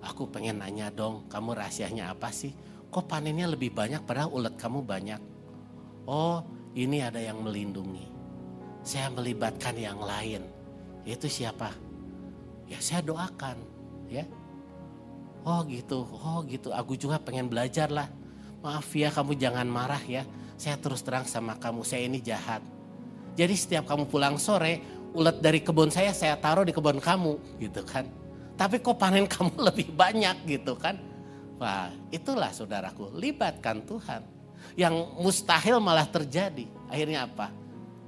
[0.00, 2.56] Aku pengen nanya dong, kamu rahasianya apa sih?
[2.88, 5.20] Kok panennya lebih banyak padahal ulat kamu banyak?
[6.08, 6.40] Oh,
[6.72, 8.08] ini ada yang melindungi.
[8.80, 10.48] Saya melibatkan yang lain.
[11.04, 11.76] Itu siapa?
[12.64, 13.60] Ya saya doakan,
[14.08, 14.24] ya.
[15.44, 16.72] Oh gitu, oh gitu.
[16.72, 18.08] Aku juga pengen belajar lah.
[18.64, 20.24] Maaf ya kamu jangan marah ya.
[20.56, 22.64] Saya terus terang sama kamu, saya ini jahat.
[23.36, 24.80] Jadi setiap kamu pulang sore,
[25.12, 28.19] ulat dari kebun saya saya taruh di kebun kamu gitu kan
[28.60, 31.00] tapi kok panen kamu lebih banyak gitu kan.
[31.56, 34.20] Wah itulah saudaraku, libatkan Tuhan.
[34.76, 36.68] Yang mustahil malah terjadi.
[36.92, 37.48] Akhirnya apa?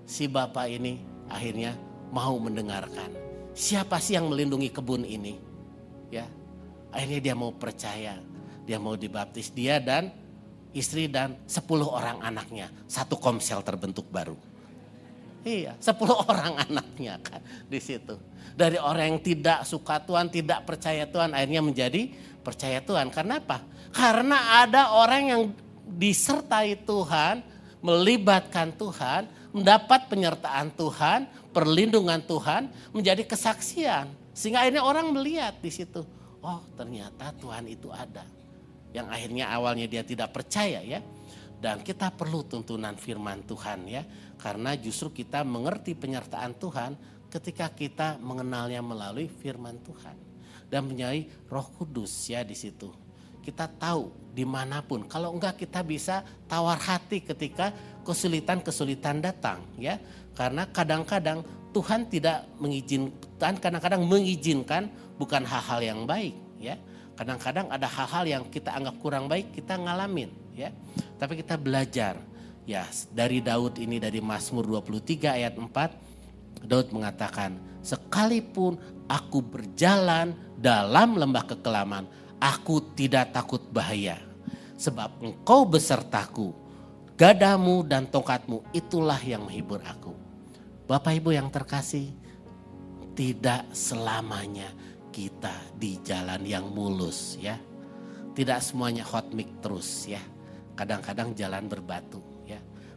[0.04, 1.00] Si bapak ini
[1.32, 1.72] akhirnya
[2.12, 3.16] mau mendengarkan.
[3.56, 5.40] Siapa sih yang melindungi kebun ini?
[6.12, 6.28] Ya,
[6.92, 8.20] akhirnya dia mau percaya.
[8.68, 10.12] Dia mau dibaptis dia dan
[10.76, 12.68] istri dan 10 orang anaknya.
[12.84, 14.36] Satu komsel terbentuk baru.
[15.42, 15.98] Iya, 10
[16.30, 18.14] orang anaknya kan di situ.
[18.52, 22.02] Dari orang yang tidak suka Tuhan, tidak percaya Tuhan, akhirnya menjadi
[22.42, 23.10] percaya Tuhan.
[23.10, 23.64] Karena apa?
[23.90, 25.42] Karena ada orang yang
[25.86, 27.42] disertai Tuhan,
[27.82, 34.08] melibatkan Tuhan, mendapat penyertaan Tuhan, perlindungan Tuhan, menjadi kesaksian.
[34.32, 36.00] Sehingga akhirnya orang melihat di situ,
[36.40, 38.24] oh ternyata Tuhan itu ada.
[38.92, 41.00] Yang akhirnya awalnya dia tidak percaya ya.
[41.62, 44.02] Dan kita perlu tuntunan firman Tuhan ya.
[44.34, 46.98] Karena justru kita mengerti penyertaan Tuhan
[47.30, 50.18] ketika kita mengenalnya melalui firman Tuhan.
[50.66, 52.90] Dan menyai roh kudus ya di situ.
[53.46, 55.06] Kita tahu di mana pun.
[55.06, 57.70] Kalau enggak kita bisa tawar hati ketika
[58.02, 60.02] kesulitan-kesulitan datang ya.
[60.34, 66.74] Karena kadang-kadang Tuhan tidak mengizinkan, kadang-kadang mengizinkan bukan hal-hal yang baik ya.
[67.14, 70.70] Kadang-kadang ada hal-hal yang kita anggap kurang baik kita ngalamin ya.
[71.16, 72.18] Tapi kita belajar
[72.62, 75.98] Ya, dari Daud ini dari Mazmur 23 ayat 4,
[76.62, 78.78] Daud mengatakan, "Sekalipun
[79.10, 82.06] aku berjalan dalam lembah kekelaman,
[82.38, 84.22] aku tidak takut bahaya,
[84.78, 86.54] sebab engkau besertaku,
[87.18, 90.14] gadamu dan tongkatmu itulah yang menghibur aku."
[90.86, 92.14] Bapak Ibu yang terkasih,
[93.18, 94.70] tidak selamanya
[95.10, 97.58] kita di jalan yang mulus ya.
[98.32, 100.22] Tidak semuanya hot mic terus ya.
[100.72, 102.32] Kadang-kadang jalan berbatu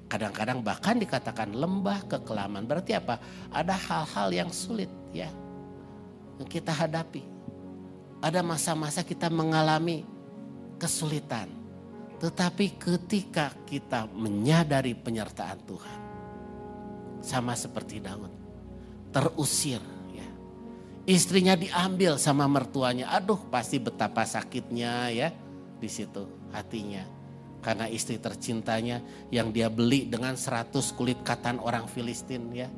[0.06, 2.70] Kadang-kadang bahkan dikatakan lembah kekelaman.
[2.70, 3.18] Berarti apa?
[3.50, 5.30] Ada hal-hal yang sulit ya.
[6.38, 7.26] Yang kita hadapi.
[8.22, 10.06] Ada masa-masa kita mengalami
[10.78, 11.50] kesulitan.
[12.22, 16.00] Tetapi ketika kita menyadari penyertaan Tuhan.
[17.26, 18.30] Sama seperti Daud.
[19.10, 19.82] Terusir
[20.14, 20.30] ya.
[21.10, 23.10] Istrinya diambil sama mertuanya.
[23.10, 25.34] Aduh pasti betapa sakitnya ya
[25.76, 26.24] di situ
[26.56, 27.15] hatinya
[27.66, 29.02] karena istri tercintanya
[29.34, 32.70] yang dia beli dengan 100 kulit katan orang Filistin ya.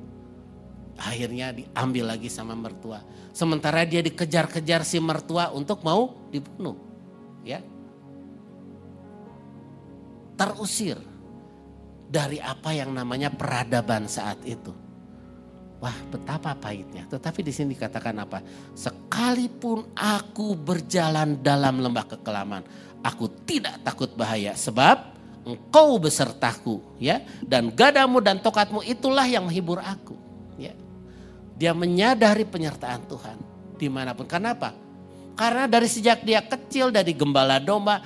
[0.96, 3.04] Akhirnya diambil lagi sama mertua.
[3.36, 6.80] Sementara dia dikejar-kejar si mertua untuk mau dibunuh.
[7.44, 7.60] Ya.
[10.40, 10.96] Terusir
[12.08, 14.72] dari apa yang namanya peradaban saat itu.
[15.78, 17.06] Wah betapa pahitnya.
[17.06, 18.42] Tetapi di sini dikatakan apa?
[18.74, 22.66] Sekalipun aku berjalan dalam lembah kekelaman
[23.02, 25.16] aku tidak takut bahaya sebab
[25.48, 27.24] engkau besertaku ya.
[27.44, 30.16] Dan gadamu dan tokatmu itulah yang menghibur aku
[30.60, 30.76] ya.
[31.58, 33.38] Dia menyadari penyertaan Tuhan
[33.80, 34.28] di mana pun.
[34.28, 34.76] Kenapa?
[35.38, 38.02] Karena dari sejak dia kecil dari gembala domba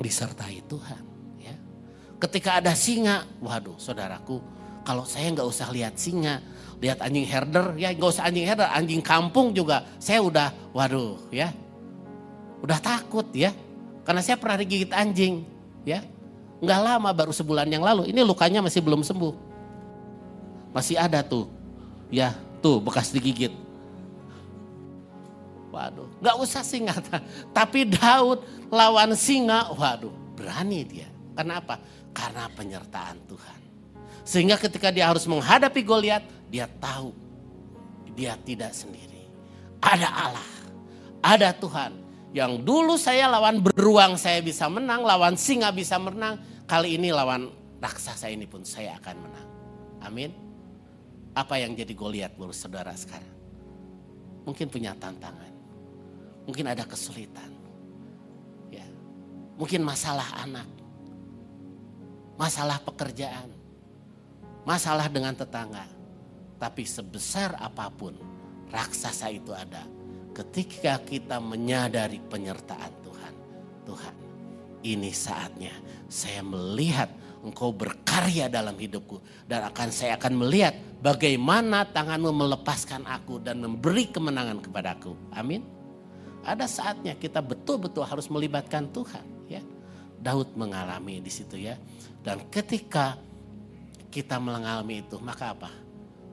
[0.00, 1.02] disertai Tuhan
[1.42, 1.54] ya.
[2.16, 4.40] Ketika ada singa waduh saudaraku
[4.86, 6.40] kalau saya nggak usah lihat singa
[6.80, 11.52] lihat anjing herder ya nggak usah anjing herder anjing kampung juga saya udah waduh ya
[12.60, 13.52] Udah takut ya.
[14.04, 15.44] Karena saya pernah digigit anjing.
[15.84, 16.04] Ya.
[16.60, 18.08] Nggak lama baru sebulan yang lalu.
[18.12, 19.34] Ini lukanya masih belum sembuh.
[20.76, 21.48] Masih ada tuh.
[22.12, 23.52] Ya tuh bekas digigit.
[25.70, 26.94] Waduh, nggak usah singa.
[27.56, 31.08] Tapi Daud lawan singa, waduh, berani dia.
[31.32, 31.78] Kenapa?
[32.10, 33.60] Karena penyertaan Tuhan.
[34.26, 37.14] Sehingga ketika dia harus menghadapi Goliat, dia tahu
[38.18, 39.30] dia tidak sendiri.
[39.80, 40.50] Ada Allah,
[41.24, 46.38] ada Tuhan yang dulu saya lawan beruang saya bisa menang, lawan singa bisa menang.
[46.62, 47.50] Kali ini lawan
[47.82, 49.48] raksasa ini pun saya akan menang.
[50.06, 50.30] Amin.
[51.34, 53.34] Apa yang jadi Goliat menurut saudara sekarang?
[54.46, 55.50] Mungkin punya tantangan.
[56.46, 57.50] Mungkin ada kesulitan.
[58.70, 58.86] Ya.
[59.58, 60.66] Mungkin masalah anak.
[62.38, 63.50] Masalah pekerjaan.
[64.62, 65.86] Masalah dengan tetangga.
[66.62, 68.14] Tapi sebesar apa pun
[68.70, 69.82] raksasa itu ada
[70.40, 73.32] ketika kita menyadari penyertaan Tuhan.
[73.84, 74.14] Tuhan,
[74.80, 75.76] ini saatnya
[76.08, 77.12] saya melihat
[77.44, 79.20] engkau berkarya dalam hidupku.
[79.44, 80.72] Dan akan saya akan melihat
[81.04, 85.12] bagaimana tanganmu melepaskan aku dan memberi kemenangan kepadaku.
[85.36, 85.60] Amin.
[86.40, 89.24] Ada saatnya kita betul-betul harus melibatkan Tuhan.
[89.44, 89.60] Ya,
[90.16, 91.76] Daud mengalami di situ ya.
[92.24, 93.20] Dan ketika
[94.08, 95.70] kita mengalami itu, maka apa?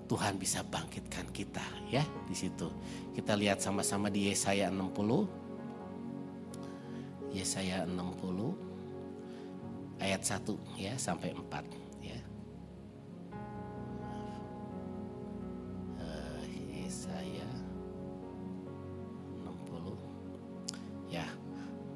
[0.08, 2.72] Tuhan bisa bangkitkan kita ya di situ.
[3.18, 7.34] Kita lihat sama-sama di Yesaya 60.
[7.34, 10.46] Yesaya 60 ayat 1
[10.78, 12.22] ya sampai 4 ya.
[15.98, 16.46] Uh,
[16.78, 17.50] Yesaya
[19.42, 21.26] 60 ya.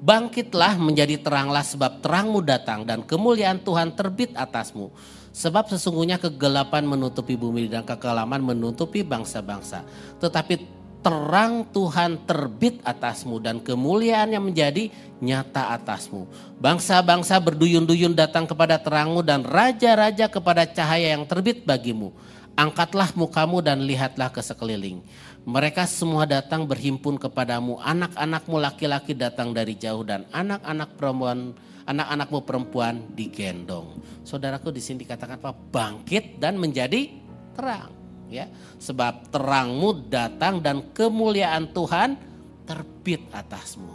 [0.02, 4.90] Bangkitlah menjadi teranglah sebab terangmu datang dan kemuliaan Tuhan terbit atasmu.
[5.30, 9.86] Sebab sesungguhnya kegelapan menutupi bumi dan kekelaman menutupi bangsa-bangsa.
[10.18, 14.88] Tetapi terang Tuhan terbit atasmu dan kemuliaannya menjadi
[15.18, 16.30] nyata atasmu.
[16.62, 22.14] Bangsa-bangsa berduyun-duyun datang kepada terangmu dan raja-raja kepada cahaya yang terbit bagimu.
[22.54, 25.02] Angkatlah mukamu dan lihatlah ke sekeliling.
[25.42, 27.82] Mereka semua datang berhimpun kepadamu.
[27.82, 31.38] Anak-anakmu laki-laki datang dari jauh dan anak-anak perempuan
[31.82, 33.98] anak-anakmu perempuan digendong.
[34.22, 35.50] Saudaraku di sini dikatakan apa?
[35.50, 37.10] Bangkit dan menjadi
[37.58, 38.01] terang
[38.32, 38.48] ya.
[38.80, 42.16] Sebab terangmu datang dan kemuliaan Tuhan
[42.64, 43.92] terbit atasmu.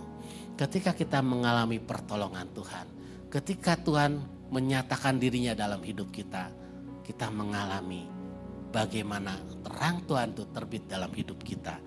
[0.57, 2.85] Ketika kita mengalami pertolongan Tuhan,
[3.33, 4.21] ketika Tuhan
[4.53, 6.49] menyatakan dirinya dalam hidup kita,
[7.05, 8.05] kita mengalami
[8.69, 11.77] bagaimana terang Tuhan itu terbit dalam hidup kita.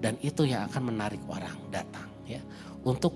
[0.00, 2.40] Dan itu yang akan menarik orang datang ya.
[2.88, 3.12] Untuk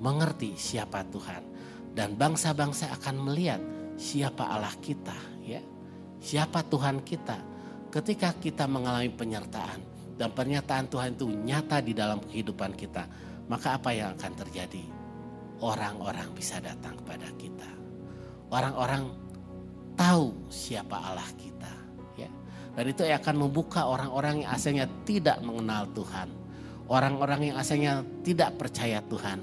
[0.00, 1.44] mengerti siapa Tuhan.
[1.92, 3.60] Dan bangsa-bangsa akan melihat
[4.00, 5.12] siapa Allah kita
[5.44, 5.60] ya.
[6.22, 7.51] Siapa Tuhan kita
[7.92, 9.84] ketika kita mengalami penyertaan
[10.16, 13.04] dan pernyataan Tuhan itu nyata di dalam kehidupan kita,
[13.52, 14.84] maka apa yang akan terjadi?
[15.60, 17.68] Orang-orang bisa datang kepada kita.
[18.48, 19.12] Orang-orang
[19.94, 21.72] tahu siapa Allah kita,
[22.16, 22.28] ya.
[22.74, 26.32] Dan itu akan membuka orang-orang yang asalnya tidak mengenal Tuhan.
[26.90, 29.38] Orang-orang yang asalnya tidak percaya Tuhan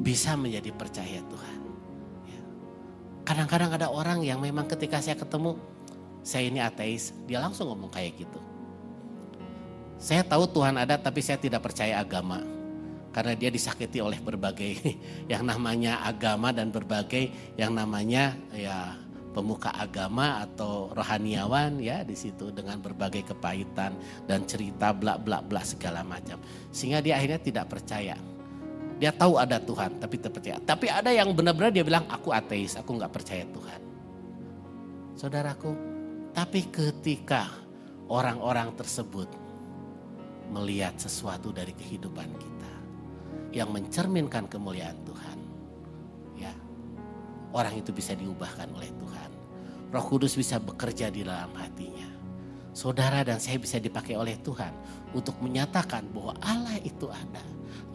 [0.00, 1.58] bisa menjadi percaya Tuhan.
[2.30, 2.40] Ya.
[3.26, 5.58] Kadang-kadang ada orang yang memang ketika saya ketemu
[6.26, 8.42] saya ini ateis, dia langsung ngomong kayak gitu.
[9.94, 12.42] Saya tahu Tuhan ada tapi saya tidak percaya agama.
[13.14, 14.74] Karena dia disakiti oleh berbagai
[15.32, 18.98] yang namanya agama dan berbagai yang namanya ya
[19.30, 23.94] pemuka agama atau rohaniawan ya di situ dengan berbagai kepahitan
[24.26, 26.42] dan cerita bla bla bla segala macam.
[26.74, 28.18] Sehingga dia akhirnya tidak percaya.
[28.98, 30.58] Dia tahu ada Tuhan tapi tidak percaya.
[30.58, 33.80] Tapi ada yang benar-benar dia bilang aku ateis, aku nggak percaya Tuhan.
[35.16, 35.95] Saudaraku,
[36.36, 37.48] tapi ketika
[38.12, 39.24] orang-orang tersebut
[40.52, 42.72] melihat sesuatu dari kehidupan kita
[43.56, 45.38] yang mencerminkan kemuliaan Tuhan,
[46.36, 46.52] ya,
[47.56, 49.30] orang itu bisa diubahkan oleh Tuhan.
[49.88, 52.04] Roh Kudus bisa bekerja di dalam hatinya.
[52.76, 54.76] Saudara dan saya bisa dipakai oleh Tuhan
[55.16, 57.40] untuk menyatakan bahwa Allah itu ada.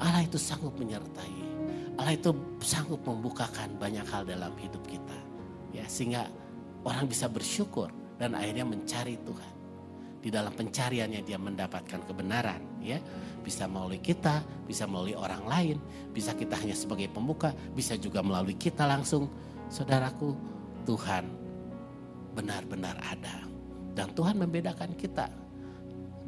[0.02, 1.38] Allah itu sanggup menyertai.
[1.94, 5.20] Allah itu sanggup membukakan banyak hal dalam hidup kita.
[5.70, 6.26] Ya, sehingga
[6.82, 9.54] orang bisa bersyukur dan akhirnya mencari Tuhan.
[10.22, 13.02] Di dalam pencariannya dia mendapatkan kebenaran, ya.
[13.42, 15.78] Bisa melalui kita, bisa melalui orang lain,
[16.14, 19.26] bisa kita hanya sebagai pembuka, bisa juga melalui kita langsung.
[19.74, 20.38] Saudaraku,
[20.86, 21.26] Tuhan
[22.38, 23.50] benar-benar ada.
[23.98, 25.26] Dan Tuhan membedakan kita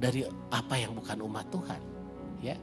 [0.01, 1.81] dari apa yang bukan umat Tuhan,
[2.41, 2.57] ya.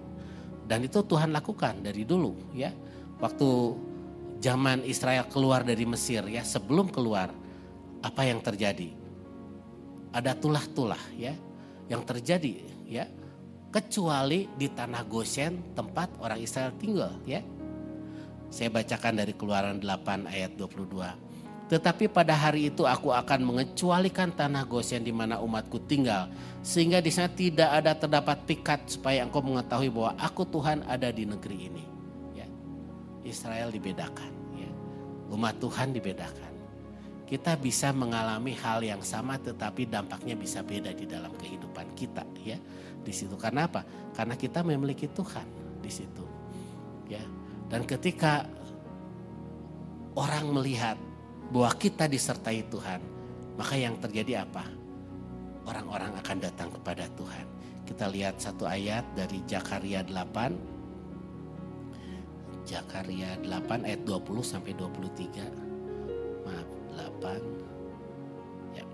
[0.66, 2.74] Dan itu Tuhan lakukan dari dulu, ya.
[3.22, 3.48] Waktu
[4.42, 7.30] zaman Israel keluar dari Mesir ya, sebelum keluar
[8.02, 8.99] apa yang terjadi?
[10.10, 11.34] Ada tulah-tulah ya
[11.86, 13.06] yang terjadi ya
[13.70, 17.42] kecuali di tanah Goshen tempat orang Israel tinggal ya.
[18.50, 21.70] Saya bacakan dari Keluaran 8 ayat 22.
[21.70, 26.26] Tetapi pada hari itu aku akan mengecualikan tanah Goshen di mana umatku tinggal
[26.66, 31.22] sehingga di sana tidak ada terdapat pikat supaya engkau mengetahui bahwa aku Tuhan ada di
[31.30, 31.84] negeri ini.
[32.34, 32.46] Ya.
[33.22, 34.70] Israel dibedakan ya.
[35.30, 36.49] Umat Tuhan dibedakan
[37.30, 42.58] kita bisa mengalami hal yang sama tetapi dampaknya bisa beda di dalam kehidupan kita ya.
[43.00, 43.38] Di situ.
[43.38, 43.86] Karena apa?
[44.10, 45.46] Karena kita memiliki Tuhan
[45.78, 46.26] di situ
[47.06, 47.22] ya.
[47.70, 48.42] Dan ketika
[50.18, 50.98] orang melihat
[51.54, 52.98] bahwa kita disertai Tuhan
[53.54, 54.66] maka yang terjadi apa?
[55.70, 57.46] Orang-orang akan datang kepada Tuhan.
[57.86, 65.69] Kita lihat satu ayat dari Jakaria 8 Jakaria 8 ayat 20 sampai 23
[68.72, 68.84] Ya.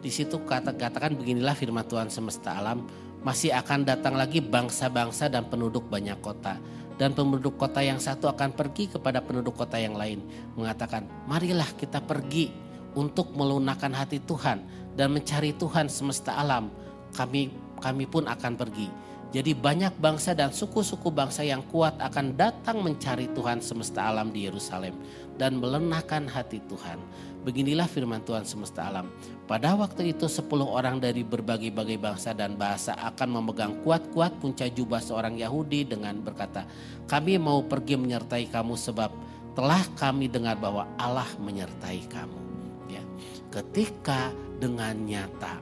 [0.00, 2.88] Di situ kata katakan beginilah firman Tuhan semesta alam
[3.24, 6.60] masih akan datang lagi bangsa-bangsa dan penduduk banyak kota.
[6.94, 10.22] Dan penduduk kota yang satu akan pergi kepada penduduk kota yang lain.
[10.54, 12.54] Mengatakan marilah kita pergi
[12.94, 14.62] untuk melunakkan hati Tuhan
[14.94, 16.70] dan mencari Tuhan semesta alam.
[17.10, 17.50] Kami
[17.82, 18.86] kami pun akan pergi.
[19.34, 24.46] Jadi banyak bangsa dan suku-suku bangsa yang kuat akan datang mencari Tuhan semesta alam di
[24.46, 24.94] Yerusalem
[25.34, 27.02] dan melenakan hati Tuhan.
[27.44, 29.12] Beginilah firman Tuhan semesta alam.
[29.44, 35.04] Pada waktu itu sepuluh orang dari berbagai-bagai bangsa dan bahasa akan memegang kuat-kuat punca jubah
[35.04, 36.64] seorang Yahudi dengan berkata,
[37.04, 39.12] kami mau pergi menyertai kamu sebab
[39.52, 42.40] telah kami dengar bahwa Allah menyertai kamu.
[42.88, 43.04] Ya.
[43.52, 45.60] Ketika dengan nyata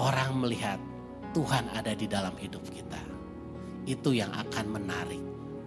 [0.00, 0.80] orang melihat
[1.36, 2.98] Tuhan ada di dalam hidup kita.
[3.86, 5.22] Itu yang akan menarik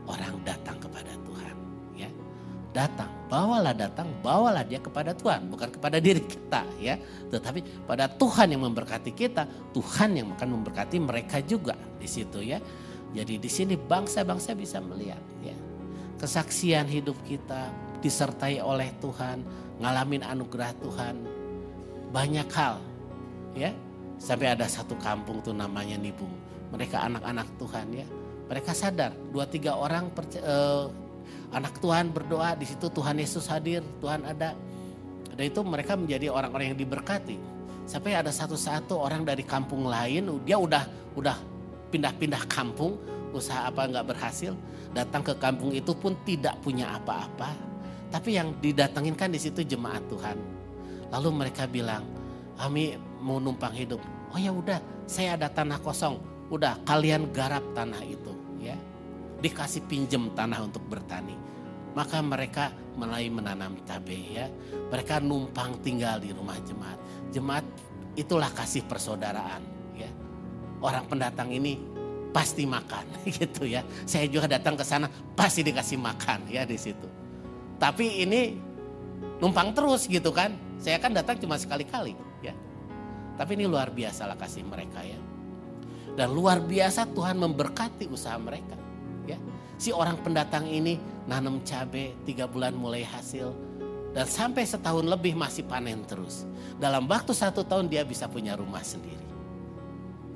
[0.09, 1.32] orang datang kepada Tuhan.
[2.73, 6.97] Datang, bawalah datang, bawalah dia kepada Tuhan, bukan kepada diri kita ya.
[7.29, 9.45] Tetapi pada Tuhan yang memberkati kita,
[9.77, 12.57] Tuhan yang akan memberkati mereka juga di situ ya.
[13.13, 15.53] Jadi di sini bangsa-bangsa bisa melihat ya.
[16.17, 17.69] Kesaksian hidup kita
[18.01, 19.45] disertai oleh Tuhan,
[19.77, 21.15] ngalamin anugerah Tuhan.
[22.09, 22.81] Banyak hal
[23.53, 23.69] ya.
[24.17, 26.33] Sampai ada satu kampung tuh namanya Nibung.
[26.73, 28.07] Mereka anak-anak Tuhan ya.
[28.49, 30.09] Mereka sadar dua tiga orang
[30.41, 30.89] uh,
[31.53, 34.57] anak Tuhan berdoa di situ Tuhan Yesus hadir, Tuhan ada.
[35.33, 37.37] Dan itu mereka menjadi orang-orang yang diberkati.
[37.83, 40.83] Sampai ada satu satu orang dari kampung lain, dia udah
[41.17, 41.35] udah
[41.91, 42.97] pindah-pindah kampung,
[43.35, 44.55] usaha apa nggak berhasil,
[44.95, 47.51] datang ke kampung itu pun tidak punya apa-apa.
[48.13, 50.37] Tapi yang didatengin kan di situ jemaat Tuhan.
[51.09, 52.05] Lalu mereka bilang,
[52.55, 54.01] kami mau numpang hidup.
[54.33, 56.21] Oh ya udah, saya ada tanah kosong.
[56.53, 58.29] Udah kalian garap tanah itu
[58.61, 58.77] ya
[59.43, 61.35] dikasih pinjem tanah untuk bertani.
[61.93, 64.47] Maka mereka mulai menanam cabai ya.
[64.89, 66.97] Mereka numpang tinggal di rumah jemaat.
[67.29, 67.65] Jemaat
[68.15, 69.61] itulah kasih persaudaraan
[69.99, 70.09] ya.
[70.79, 71.77] Orang pendatang ini
[72.33, 73.05] pasti makan
[73.37, 73.85] gitu ya.
[74.07, 77.05] Saya juga datang ke sana pasti dikasih makan ya di situ.
[77.77, 78.57] Tapi ini
[79.37, 80.55] numpang terus gitu kan.
[80.81, 82.55] Saya kan datang cuma sekali-kali ya.
[83.37, 85.19] Tapi ini luar biasa lah kasih mereka ya.
[86.13, 88.82] Dan luar biasa Tuhan memberkati usaha mereka.
[89.77, 93.51] Si orang pendatang ini nanam cabai tiga bulan mulai hasil
[94.13, 96.45] dan sampai setahun lebih masih panen terus.
[96.77, 99.25] Dalam waktu satu tahun dia bisa punya rumah sendiri.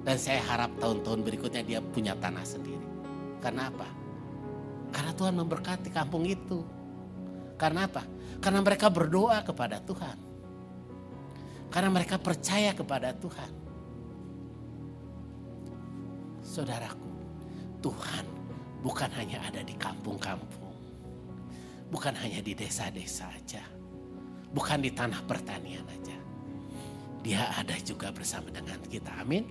[0.01, 2.88] Dan saya harap tahun-tahun berikutnya dia punya tanah sendiri.
[3.38, 3.85] Karena apa?
[4.89, 6.63] Karena Tuhan memberkati kampung itu.
[7.59, 8.01] Karena apa?
[8.41, 10.17] Karena mereka berdoa kepada Tuhan.
[11.67, 13.51] Karena mereka percaya kepada Tuhan.
[16.39, 17.11] Saudaraku,
[17.83, 18.36] Tuhan
[18.88, 20.71] bukan hanya ada di kampung-kampung,
[21.91, 23.59] bukan hanya di desa-desa aja,
[24.55, 26.15] bukan di tanah pertanian aja.
[27.19, 29.11] Dia ada juga bersama dengan kita.
[29.19, 29.43] Amin.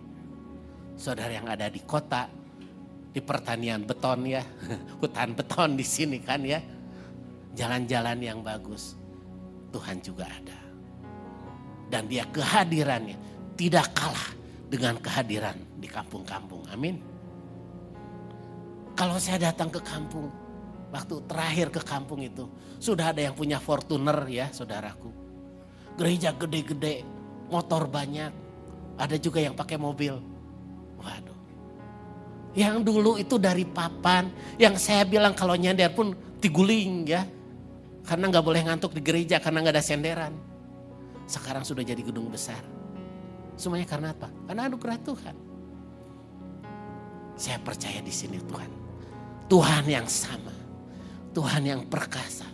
[0.97, 2.32] Saudara yang ada di kota,
[3.12, 4.41] di pertanian beton ya,
[5.05, 6.64] hutan beton di sini kan ya.
[7.53, 8.97] Jalan-jalan yang bagus,
[9.68, 10.61] Tuhan juga ada.
[11.93, 13.20] Dan dia kehadirannya
[13.53, 14.32] tidak kalah
[14.72, 16.64] dengan kehadiran di kampung-kampung.
[16.72, 17.16] Amin.
[18.97, 20.32] Kalau saya datang ke kampung,
[20.88, 22.49] waktu terakhir ke kampung itu,
[22.80, 25.12] sudah ada yang punya Fortuner ya saudaraku.
[26.01, 27.05] Gereja gede-gede,
[27.53, 28.32] motor banyak,
[28.97, 30.16] ada juga yang pakai mobil.
[30.97, 31.36] Waduh.
[32.57, 37.28] Yang dulu itu dari papan, yang saya bilang kalau nyender pun tiguling ya.
[38.01, 40.32] Karena nggak boleh ngantuk di gereja karena nggak ada senderan.
[41.28, 42.64] Sekarang sudah jadi gedung besar.
[43.61, 44.32] Semuanya karena apa?
[44.49, 45.36] Karena anugerah Tuhan.
[47.36, 48.86] Saya percaya di sini Tuhan.
[49.47, 50.51] Tuhan yang sama.
[51.30, 52.49] Tuhan yang perkasa.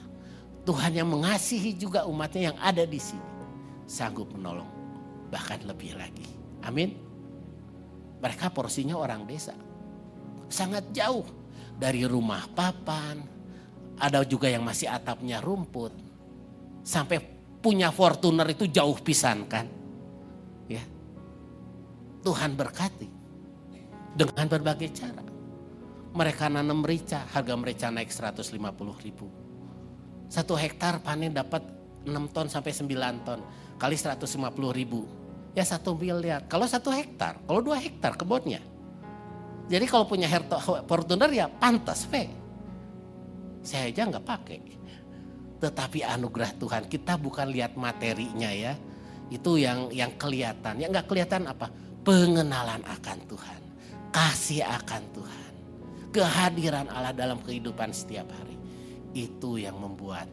[0.62, 3.32] Tuhan yang mengasihi juga umatnya yang ada di sini.
[3.88, 4.68] Sanggup menolong.
[5.32, 6.28] Bahkan lebih lagi.
[6.62, 6.94] Amin.
[8.20, 9.56] Mereka porsinya orang desa.
[10.52, 11.26] Sangat jauh
[11.80, 13.24] dari rumah papan.
[13.98, 15.90] Ada juga yang masih atapnya rumput.
[16.84, 17.22] Sampai
[17.62, 19.66] punya Fortuner itu jauh pisan kan.
[20.68, 20.82] Ya.
[22.22, 23.08] Tuhan berkati
[24.14, 25.31] dengan berbagai cara.
[26.12, 28.52] Mereka nanam merica, harga merica naik 150
[29.00, 29.32] ribu.
[30.28, 31.64] Satu hektar panen dapat
[32.04, 33.40] 6 ton sampai 9 ton.
[33.80, 34.28] Kali 150
[34.76, 35.08] ribu.
[35.56, 36.44] Ya satu miliar.
[36.52, 38.60] Kalau satu hektar, kalau dua hektar kebunnya.
[39.72, 40.28] Jadi kalau punya
[40.84, 42.28] Fortuner ya pantas, Pe.
[43.64, 44.58] Saya aja nggak pakai.
[45.64, 48.76] Tetapi anugerah Tuhan kita bukan lihat materinya ya.
[49.32, 50.76] Itu yang yang kelihatan.
[50.76, 51.72] Yang nggak kelihatan apa?
[52.04, 53.60] Pengenalan akan Tuhan.
[54.12, 55.41] Kasih akan Tuhan
[56.12, 58.54] kehadiran Allah dalam kehidupan setiap hari.
[59.16, 60.28] Itu yang membuat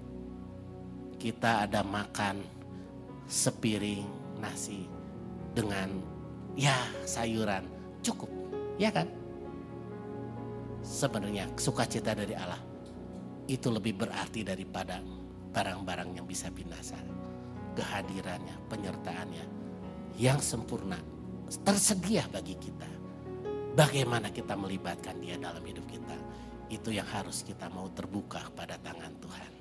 [1.19, 2.43] kita ada makan
[3.27, 4.07] sepiring
[4.39, 4.87] nasi
[5.55, 5.99] dengan
[6.55, 7.63] ya sayuran
[8.03, 8.31] cukup.
[8.79, 9.07] Ya kan?
[10.79, 12.59] Sebenarnya sukacita dari Allah
[13.51, 15.03] itu lebih berarti daripada
[15.51, 16.95] barang-barang yang bisa binasa.
[17.75, 19.45] Kehadirannya, penyertaannya
[20.19, 20.99] yang sempurna
[21.63, 22.98] tersedia bagi kita.
[23.75, 26.17] Bagaimana kita melibatkan dia dalam hidup kita.
[26.69, 29.58] Itu yang harus kita mau terbuka pada tangan Tuhan.